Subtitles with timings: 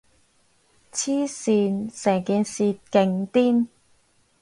[0.91, 3.67] 黐線，成件事勁癲